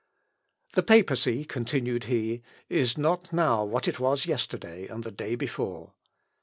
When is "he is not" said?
2.05-3.31